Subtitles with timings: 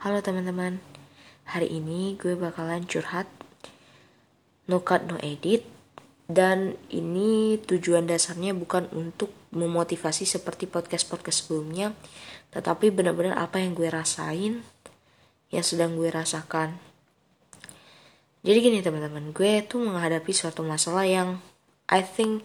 [0.00, 0.80] Halo teman-teman,
[1.44, 3.28] hari ini gue bakalan curhat
[4.64, 5.68] No cut no edit
[6.24, 11.92] Dan ini tujuan dasarnya bukan untuk memotivasi seperti podcast-podcast sebelumnya
[12.48, 14.64] Tetapi benar-benar apa yang gue rasain
[15.52, 16.80] Yang sedang gue rasakan.
[18.40, 21.44] Jadi gini teman-teman, gue tuh menghadapi suatu masalah yang
[21.92, 22.40] I think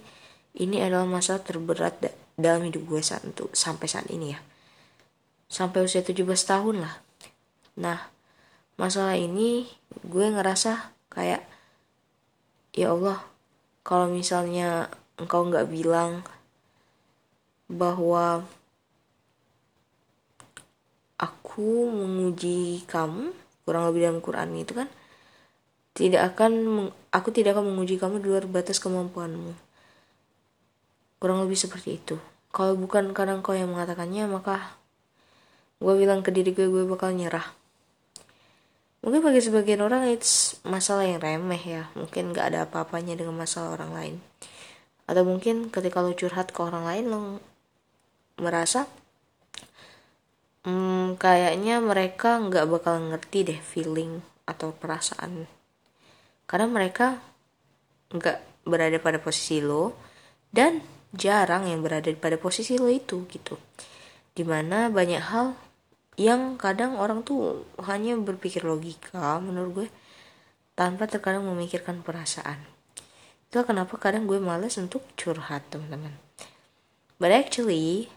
[0.60, 2.04] ini adalah masalah terberat
[2.36, 4.44] dalam hidup gue saat untuk sampai saat ini ya.
[5.48, 7.05] Sampai usia 17 tahun lah
[7.76, 8.00] Nah,
[8.80, 9.68] masalah ini
[10.08, 11.44] gue ngerasa kayak
[12.72, 13.20] ya Allah,
[13.84, 14.88] kalau misalnya
[15.20, 16.24] engkau nggak bilang
[17.68, 18.48] bahwa
[21.20, 23.32] aku menguji kamu
[23.64, 24.88] kurang lebih dalam Quran itu kan
[25.96, 26.52] tidak akan
[27.16, 29.56] aku tidak akan menguji kamu di luar batas kemampuanmu.
[31.20, 32.20] Kurang lebih seperti itu.
[32.52, 34.76] Kalau bukan karena engkau yang mengatakannya maka
[35.80, 37.65] gue bilang ke diri gue gue bakal nyerah
[39.06, 41.94] mungkin bagi sebagian orang itu masalah yang remeh ya.
[41.94, 44.16] Mungkin gak ada apa-apanya dengan masalah orang lain.
[45.06, 47.22] Atau mungkin ketika lo curhat ke orang lain lo
[48.42, 48.90] merasa
[50.66, 55.46] hmm, kayaknya mereka nggak bakal ngerti deh feeling atau perasaan.
[56.50, 57.22] Karena mereka
[58.10, 59.94] nggak berada pada posisi lo
[60.50, 60.82] dan
[61.14, 63.56] jarang yang berada pada posisi lo itu gitu.
[64.34, 65.54] Di mana banyak hal
[66.16, 69.88] yang kadang orang tuh hanya berpikir logika menurut gue
[70.76, 72.60] tanpa terkadang memikirkan perasaan.
[73.52, 76.16] Itu kenapa kadang gue males untuk curhat teman-teman.
[77.20, 78.08] But actually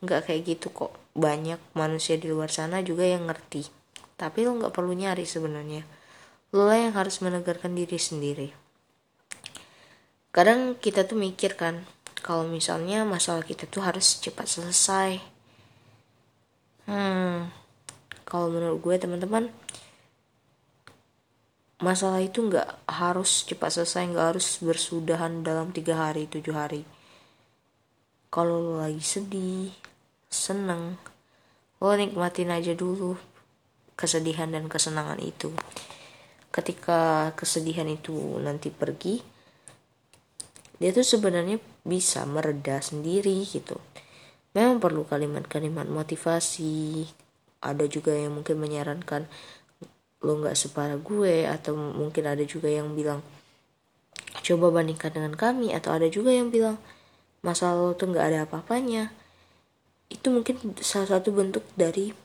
[0.00, 0.92] nggak kayak gitu kok.
[1.16, 3.68] Banyak manusia di luar sana juga yang ngerti.
[4.16, 5.84] Tapi lo nggak perlu nyari sebenarnya.
[6.52, 8.48] Lo lah yang harus menegarkan diri sendiri.
[10.32, 11.84] Kadang kita tuh mikir kan
[12.20, 15.35] kalau misalnya masalah kita tuh harus cepat selesai
[16.86, 17.50] hmm.
[18.26, 19.46] Kalau menurut gue teman-teman
[21.78, 26.82] masalah itu nggak harus cepat selesai nggak harus bersudahan dalam tiga hari tujuh hari.
[28.32, 29.70] Kalau lo lagi sedih
[30.26, 30.98] seneng
[31.78, 33.14] lo nikmatin aja dulu
[33.94, 35.54] kesedihan dan kesenangan itu.
[36.50, 39.36] Ketika kesedihan itu nanti pergi
[40.76, 43.80] dia tuh sebenarnya bisa mereda sendiri gitu
[44.56, 47.04] memang perlu kalimat-kalimat motivasi.
[47.60, 49.28] Ada juga yang mungkin menyarankan
[50.24, 53.20] lo nggak separah gue atau mungkin ada juga yang bilang
[54.40, 56.80] coba bandingkan dengan kami atau ada juga yang bilang
[57.44, 59.12] masalah lo tuh nggak ada apa-apanya.
[60.08, 62.16] Itu mungkin salah satu bentuk dari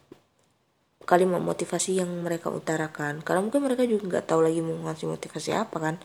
[1.03, 3.20] kalimat motivasi yang mereka utarakan.
[3.25, 5.96] Karena mungkin mereka juga nggak tahu lagi mau ngasih motivasi apa kan?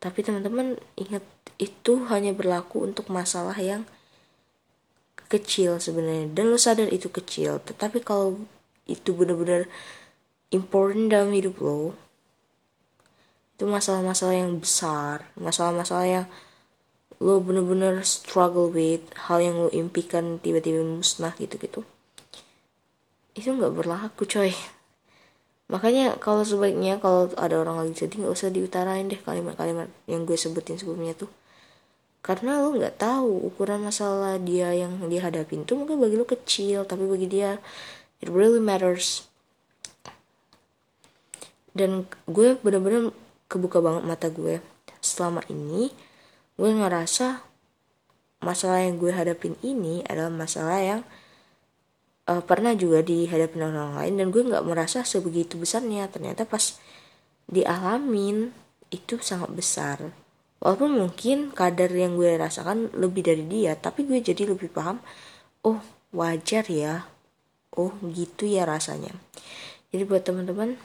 [0.00, 1.24] Tapi teman-teman ingat
[1.56, 3.88] itu hanya berlaku untuk masalah yang
[5.30, 6.34] kecil sebenarnya.
[6.34, 7.62] Dan lo sadar itu kecil.
[7.62, 8.42] Tetapi kalau
[8.90, 9.70] itu benar-benar
[10.50, 11.94] important dalam hidup lo
[13.54, 15.30] itu masalah-masalah yang besar.
[15.38, 16.26] Masalah-masalah yang
[17.22, 19.06] lo bener-bener struggle with.
[19.30, 21.86] Hal yang lo impikan tiba-tiba musnah gitu-gitu.
[23.38, 24.50] Itu nggak berlaku coy.
[25.70, 30.34] Makanya kalau sebaiknya kalau ada orang lagi sedih nggak usah diutarain deh kalimat-kalimat yang gue
[30.34, 31.30] sebutin sebelumnya tuh
[32.20, 36.84] karena lo nggak tahu ukuran masalah dia yang dia hadapin tuh mungkin bagi lo kecil
[36.84, 37.56] tapi bagi dia
[38.20, 39.24] it really matters.
[41.72, 43.16] Dan gue bener-bener
[43.48, 44.60] kebuka banget mata gue.
[45.00, 45.88] Selama ini
[46.60, 47.40] gue ngerasa
[48.44, 51.00] masalah yang gue hadapin ini adalah masalah yang
[52.28, 56.04] uh, pernah juga dihadapin orang lain dan gue nggak merasa sebegitu besarnya.
[56.12, 56.76] Ternyata pas
[57.48, 58.52] dialamin
[58.92, 60.12] itu sangat besar
[60.60, 65.00] walaupun mungkin kadar yang gue rasakan lebih dari dia tapi gue jadi lebih paham
[65.64, 65.80] oh
[66.12, 67.06] wajar ya.
[67.70, 69.14] Oh gitu ya rasanya.
[69.94, 70.78] Jadi buat teman-teman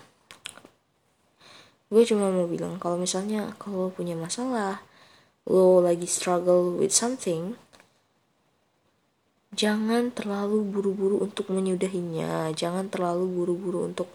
[1.85, 4.81] gue cuma mau bilang kalau misalnya kalau punya masalah
[5.45, 7.53] lo lagi struggle with something
[9.55, 12.51] jangan terlalu buru-buru untuk menyudahinya.
[12.51, 14.11] Jangan terlalu buru-buru untuk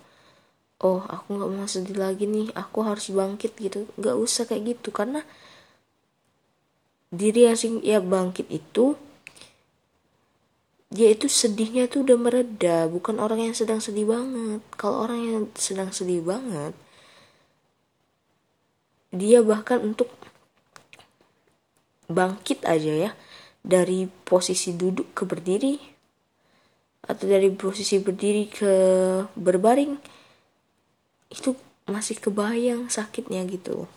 [0.80, 2.52] oh aku nggak mau sedih lagi nih.
[2.52, 3.88] Aku harus bangkit gitu.
[3.96, 4.92] Nggak usah kayak gitu.
[4.92, 5.24] Karena
[7.10, 8.94] diri asing ya bangkit itu
[10.90, 14.58] dia itu sedihnya tuh udah mereda bukan orang yang sedang sedih banget.
[14.74, 16.74] Kalau orang yang sedang sedih banget
[19.10, 20.06] dia bahkan untuk
[22.06, 23.10] bangkit aja ya
[23.62, 25.78] dari posisi duduk ke berdiri
[27.06, 28.72] atau dari posisi berdiri ke
[29.34, 29.98] berbaring
[31.30, 31.54] itu
[31.90, 33.90] masih kebayang sakitnya gitu.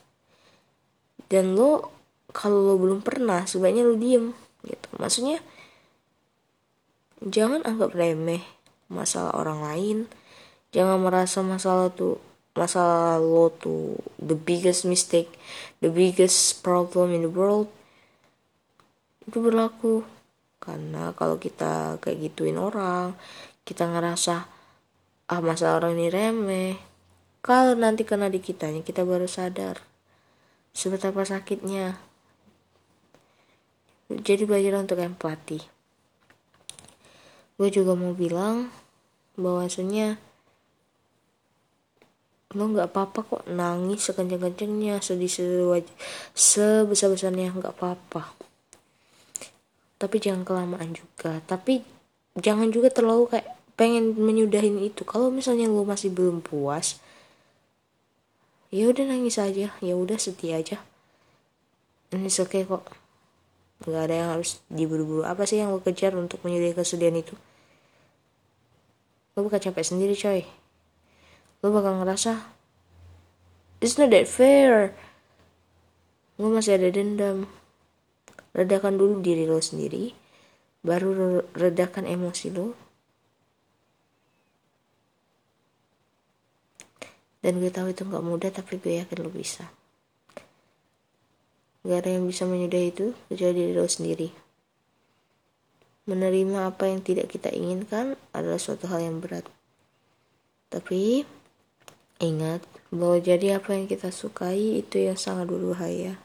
[1.29, 1.93] Dan lo
[2.33, 4.33] kalau lo belum pernah sebaiknya lo diem
[4.65, 4.87] gitu.
[4.97, 5.39] Maksudnya
[7.21, 8.41] jangan anggap remeh
[8.89, 9.97] masalah orang lain.
[10.73, 12.17] Jangan merasa masalah tuh
[12.57, 15.29] masalah lo tuh the biggest mistake
[15.81, 17.69] the biggest problem in the world
[19.29, 20.01] itu berlaku.
[20.57, 23.13] Karena kalau kita kayak gituin orang
[23.61, 24.35] kita ngerasa
[25.29, 26.73] ah masalah orang ini remeh.
[27.43, 29.93] Kalau nanti kena di kitanya kita baru sadar
[30.73, 32.01] seberapa sakitnya
[34.21, 35.73] jadi belajar untuk empati
[37.57, 38.69] gue juga mau bilang
[39.37, 40.17] bahwasanya
[42.53, 45.29] lo nggak apa-apa kok nangis sekencang-kencangnya sedih
[46.37, 48.29] sebesar-besarnya nggak apa-apa.
[49.97, 51.41] Tapi jangan kelamaan juga.
[51.49, 51.81] Tapi
[52.37, 55.01] jangan juga terlalu kayak pengen menyudahin itu.
[55.01, 57.01] Kalau misalnya lo masih belum puas
[58.69, 59.73] ya udah nangis aja.
[59.81, 60.77] Ya udah setia aja.
[62.13, 63.02] Ini oke okay kok
[63.89, 65.27] nggak ada yang harus diburu-buru.
[65.27, 67.35] Apa sih yang lo kejar untuk menyudahi kesedihan itu?
[69.35, 70.47] Lo bakal capek sendiri coy.
[71.59, 72.39] Lo bakal ngerasa
[73.83, 74.95] it's not that fair.
[76.39, 77.51] Lo masih ada dendam.
[78.53, 80.13] Redakan dulu diri lo sendiri
[80.83, 82.67] baru redakan emosi lo.
[87.43, 89.67] Dan gue tahu itu nggak mudah tapi gue yakin lo bisa
[91.83, 94.27] gak ada yang bisa menyudahi itu kecuali diri lo sendiri
[96.03, 99.47] menerima apa yang tidak kita inginkan adalah suatu hal yang berat
[100.67, 101.23] tapi
[102.23, 106.15] Ingat bahwa jadi apa yang kita sukai itu yang sangat berbahaya.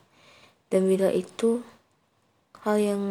[0.70, 1.66] Dan bila itu
[2.62, 3.02] hal yang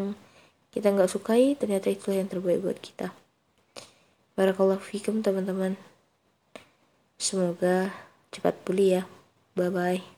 [0.71, 3.11] kita nggak sukai, ternyata itu yang terbaik buat kita.
[4.39, 5.75] Barakallahu fikum teman-teman.
[7.19, 7.91] Semoga
[8.31, 9.03] cepat pulih ya.
[9.59, 10.16] Bye-bye.